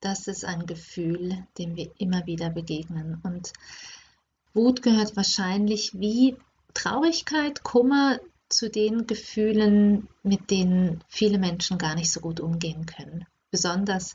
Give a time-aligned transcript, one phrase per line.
[0.00, 3.20] das ist ein Gefühl, dem wir immer wieder begegnen.
[3.22, 3.52] Und
[4.54, 6.36] Wut gehört wahrscheinlich wie
[6.74, 13.26] Traurigkeit, Kummer zu den Gefühlen, mit denen viele Menschen gar nicht so gut umgehen können.
[13.50, 14.14] Besonders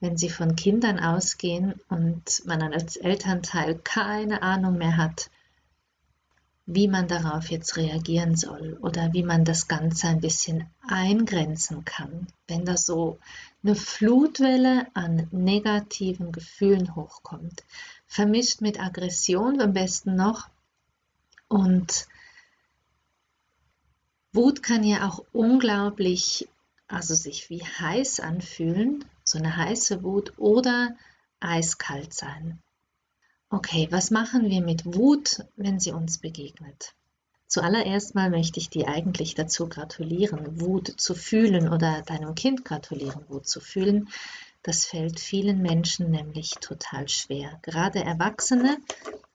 [0.00, 5.30] wenn sie von Kindern ausgehen und man als Elternteil keine Ahnung mehr hat,
[6.70, 12.26] wie man darauf jetzt reagieren soll oder wie man das Ganze ein bisschen eingrenzen kann,
[12.46, 13.18] wenn da so
[13.62, 17.64] eine Flutwelle an negativen Gefühlen hochkommt,
[18.06, 20.50] vermischt mit Aggression am besten noch
[21.48, 22.06] und
[24.34, 26.48] Wut kann ja auch unglaublich
[26.86, 30.94] also sich wie heiß anfühlen, so eine heiße Wut oder
[31.40, 32.60] eiskalt sein.
[33.50, 36.94] Okay, was machen wir mit Wut, wenn sie uns begegnet?
[37.46, 43.24] Zuallererst mal möchte ich dir eigentlich dazu gratulieren, Wut zu fühlen oder deinem Kind gratulieren,
[43.28, 44.08] Wut zu fühlen.
[44.62, 47.58] Das fällt vielen Menschen nämlich total schwer.
[47.62, 48.76] Gerade Erwachsene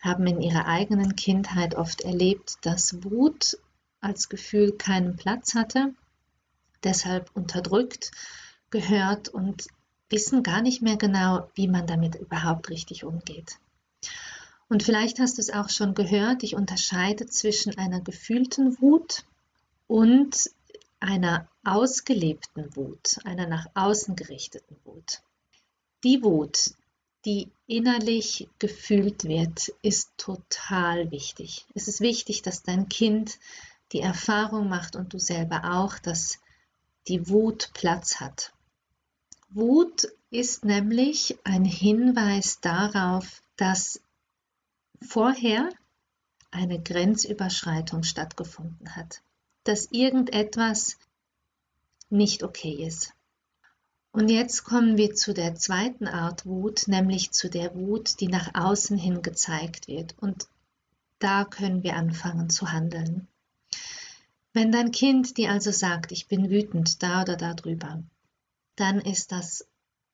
[0.00, 3.56] haben in ihrer eigenen Kindheit oft erlebt, dass Wut
[4.00, 5.94] als Gefühl keinen Platz hatte
[6.84, 8.10] deshalb unterdrückt
[8.70, 9.66] gehört und
[10.08, 13.58] wissen gar nicht mehr genau, wie man damit überhaupt richtig umgeht.
[14.72, 19.26] Und vielleicht hast du es auch schon gehört, ich unterscheide zwischen einer gefühlten Wut
[19.86, 20.48] und
[20.98, 25.20] einer ausgelebten Wut, einer nach außen gerichteten Wut.
[26.04, 26.70] Die Wut,
[27.26, 31.66] die innerlich gefühlt wird, ist total wichtig.
[31.74, 33.40] Es ist wichtig, dass dein Kind
[33.92, 36.38] die Erfahrung macht und du selber auch, dass
[37.08, 38.54] die Wut Platz hat.
[39.50, 44.00] Wut ist nämlich ein Hinweis darauf, dass
[45.02, 45.68] vorher
[46.50, 49.22] eine Grenzüberschreitung stattgefunden hat,
[49.64, 50.98] dass irgendetwas
[52.10, 53.12] nicht okay ist.
[54.12, 58.54] Und jetzt kommen wir zu der zweiten Art Wut, nämlich zu der Wut, die nach
[58.54, 60.14] außen hin gezeigt wird.
[60.18, 60.48] Und
[61.18, 63.26] da können wir anfangen zu handeln.
[64.52, 68.02] Wenn dein Kind dir also sagt, ich bin wütend da oder da drüber,
[68.76, 69.66] dann ist das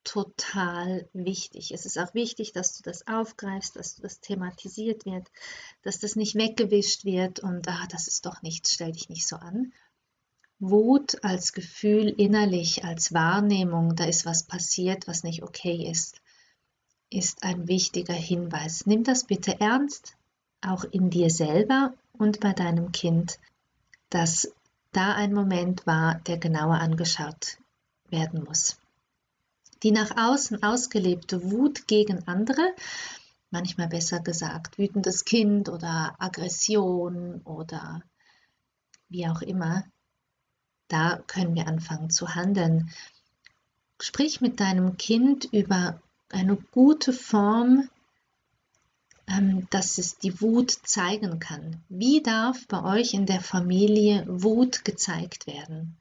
[0.09, 1.71] total wichtig.
[1.71, 5.27] Es ist auch wichtig, dass du das aufgreifst, dass du das thematisiert wird,
[5.83, 9.35] dass das nicht weggewischt wird und ah, das ist doch nichts, stell dich nicht so
[9.35, 9.71] an.
[10.59, 16.21] Wut als Gefühl innerlich, als Wahrnehmung, da ist was passiert, was nicht okay ist,
[17.09, 18.85] ist ein wichtiger Hinweis.
[18.85, 20.15] Nimm das bitte ernst,
[20.61, 23.39] auch in dir selber und bei deinem Kind
[24.09, 24.51] dass
[24.91, 27.57] da ein Moment war, der genauer angeschaut
[28.09, 28.77] werden muss.
[29.83, 32.73] Die nach außen ausgelebte Wut gegen andere,
[33.49, 38.03] manchmal besser gesagt wütendes Kind oder Aggression oder
[39.07, 39.85] wie auch immer,
[40.87, 42.91] da können wir anfangen zu handeln.
[44.01, 47.89] Sprich mit deinem Kind über eine gute Form
[49.29, 51.83] ähm, dass es die Wut zeigen kann.
[51.87, 55.97] Wie darf bei euch in der Familie Wut gezeigt werden?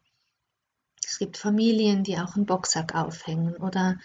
[1.11, 3.99] Es gibt Familien, die auch einen Boxsack aufhängen oder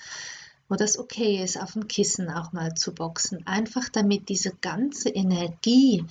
[0.69, 3.45] wo das okay ist, auf dem Kissen auch mal zu boxen.
[3.45, 6.05] Einfach damit diese ganze Energie,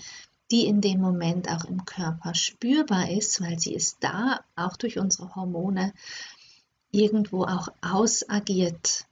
[0.50, 4.98] die in dem Moment auch im Körper spürbar ist, weil sie ist da, auch durch
[4.98, 5.94] unsere Hormone,
[6.90, 9.06] irgendwo auch ausagiert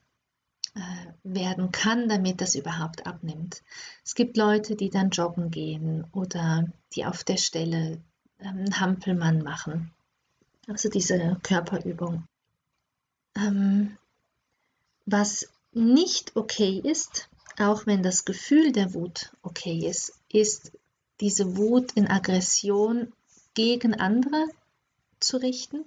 [0.75, 0.79] äh,
[1.23, 3.63] werden kann, damit das überhaupt abnimmt.
[4.05, 7.99] Es gibt Leute, die dann joggen gehen oder die auf der Stelle
[8.37, 9.91] einen ähm, Hampelmann machen.
[10.71, 12.25] Also diese Körperübung.
[13.35, 13.97] Ähm,
[15.05, 17.29] was nicht okay ist,
[17.59, 20.71] auch wenn das Gefühl der Wut okay ist, ist
[21.19, 23.11] diese Wut in Aggression
[23.53, 24.47] gegen andere
[25.19, 25.83] zu richten,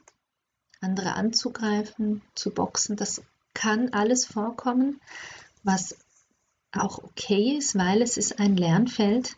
[0.82, 2.96] andere anzugreifen, zu boxen.
[2.96, 3.22] Das
[3.54, 5.00] kann alles vorkommen,
[5.62, 5.96] was
[6.72, 9.36] auch okay ist, weil es ist ein Lernfeld.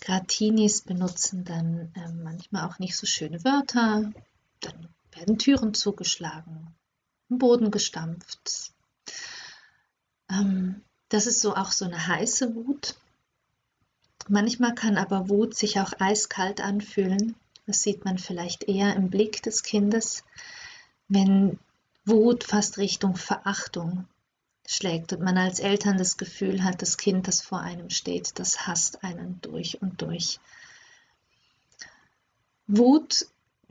[0.00, 4.12] Gratinis benutzen dann äh, manchmal auch nicht so schöne Wörter,
[4.64, 6.74] dann werden Türen zugeschlagen,
[7.28, 8.72] Boden gestampft.
[10.30, 12.94] Ähm, das ist so auch so eine heiße Wut.
[14.28, 17.34] Manchmal kann aber Wut sich auch eiskalt anfühlen.
[17.66, 20.24] Das sieht man vielleicht eher im Blick des Kindes,
[21.08, 21.58] wenn
[22.04, 24.06] Wut fast Richtung Verachtung
[24.66, 28.66] schlägt und man als Eltern das Gefühl hat, das Kind, das vor einem steht, das
[28.66, 30.40] hasst einen durch und durch.
[32.66, 33.26] Wut,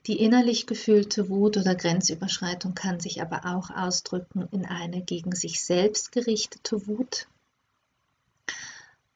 [0.07, 5.63] die innerlich gefühlte Wut oder Grenzüberschreitung kann sich aber auch ausdrücken in eine gegen sich
[5.63, 7.27] selbst gerichtete Wut.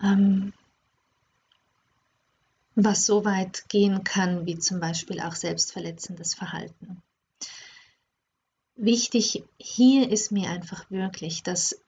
[0.02, 0.54] Ähm,
[2.76, 7.02] was so weit gehen kann, wie zum Beispiel auch selbstverletzendes Verhalten.
[8.76, 11.82] Wichtig hier ist mir einfach wirklich, dass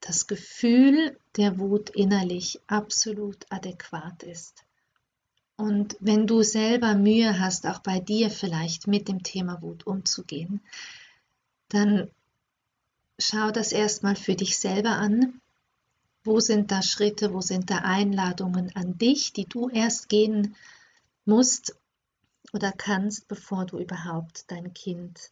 [0.00, 4.65] das Gefühl der Wut innerlich absolut adäquat ist.
[5.56, 10.60] Und wenn du selber Mühe hast, auch bei dir vielleicht mit dem Thema Wut umzugehen,
[11.68, 12.10] dann
[13.18, 15.40] schau das erstmal für dich selber an.
[16.24, 20.56] Wo sind da Schritte, wo sind da Einladungen an dich, die du erst gehen
[21.24, 21.74] musst
[22.52, 25.30] oder kannst, bevor du überhaupt dein Kind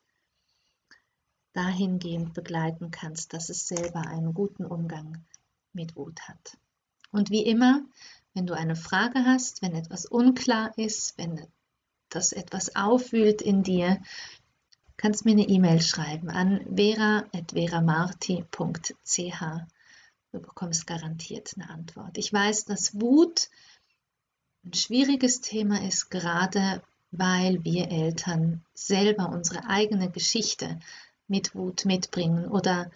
[1.53, 5.25] dahingehend begleiten kannst, dass es selber einen guten Umgang
[5.73, 6.59] mit Wut hat.
[7.13, 7.83] Und wie immer,
[8.35, 11.47] wenn du eine Frage hast, wenn etwas unklar ist, wenn
[12.09, 14.03] das etwas aufwühlt in dir,
[14.97, 19.43] kannst mir eine E-Mail schreiben an vera.veramarti.ch.
[20.33, 22.19] Du bekommst garantiert eine Antwort.
[22.19, 23.49] Ich weiß, dass Wut
[24.65, 30.81] ein schwieriges Thema ist, gerade weil wir Eltern selber unsere eigene Geschichte
[31.29, 32.91] mit Wut mitbringen oder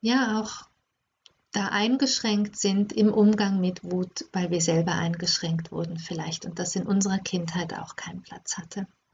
[0.00, 0.67] ja auch
[1.52, 6.74] da eingeschränkt sind im Umgang mit Wut, weil wir selber eingeschränkt wurden vielleicht und das
[6.76, 8.86] in unserer Kindheit auch keinen Platz hatte.